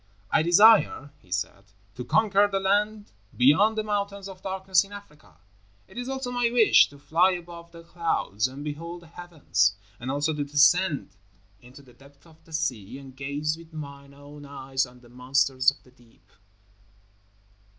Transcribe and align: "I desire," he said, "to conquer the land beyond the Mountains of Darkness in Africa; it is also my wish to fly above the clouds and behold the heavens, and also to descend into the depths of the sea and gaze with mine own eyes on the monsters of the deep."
"I 0.31 0.41
desire," 0.41 1.11
he 1.19 1.31
said, 1.31 1.65
"to 1.93 2.03
conquer 2.03 2.47
the 2.47 2.59
land 2.59 3.11
beyond 3.37 3.77
the 3.77 3.83
Mountains 3.83 4.27
of 4.27 4.41
Darkness 4.41 4.83
in 4.83 4.91
Africa; 4.91 5.35
it 5.87 5.95
is 5.95 6.09
also 6.09 6.31
my 6.31 6.49
wish 6.49 6.89
to 6.89 6.97
fly 6.97 7.33
above 7.33 7.71
the 7.71 7.83
clouds 7.83 8.47
and 8.47 8.63
behold 8.63 9.03
the 9.03 9.07
heavens, 9.09 9.75
and 9.99 10.09
also 10.09 10.33
to 10.33 10.43
descend 10.43 11.17
into 11.61 11.83
the 11.83 11.93
depths 11.93 12.25
of 12.25 12.43
the 12.45 12.51
sea 12.53 12.97
and 12.97 13.15
gaze 13.15 13.59
with 13.59 13.73
mine 13.73 14.15
own 14.15 14.43
eyes 14.43 14.87
on 14.87 15.01
the 15.01 15.07
monsters 15.09 15.69
of 15.69 15.83
the 15.83 15.91
deep." 15.91 16.31